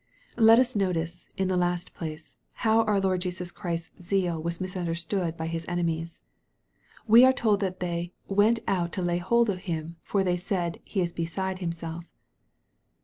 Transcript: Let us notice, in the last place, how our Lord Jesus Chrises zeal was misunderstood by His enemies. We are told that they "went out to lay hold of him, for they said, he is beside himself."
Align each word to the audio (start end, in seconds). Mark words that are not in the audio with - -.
Let 0.39 0.57
us 0.57 0.75
notice, 0.75 1.29
in 1.37 1.47
the 1.47 1.55
last 1.55 1.93
place, 1.93 2.35
how 2.65 2.81
our 2.85 2.99
Lord 2.99 3.21
Jesus 3.21 3.51
Chrises 3.51 3.91
zeal 4.01 4.41
was 4.41 4.59
misunderstood 4.59 5.37
by 5.37 5.45
His 5.45 5.63
enemies. 5.67 6.21
We 7.05 7.23
are 7.23 7.31
told 7.31 7.59
that 7.59 7.81
they 7.81 8.11
"went 8.27 8.61
out 8.67 8.91
to 8.93 9.03
lay 9.03 9.19
hold 9.19 9.47
of 9.47 9.59
him, 9.69 9.97
for 10.01 10.23
they 10.23 10.37
said, 10.37 10.79
he 10.83 11.01
is 11.01 11.13
beside 11.13 11.59
himself." 11.59 12.05